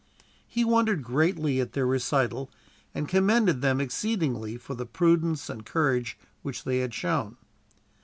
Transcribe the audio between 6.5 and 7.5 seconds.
they had shown.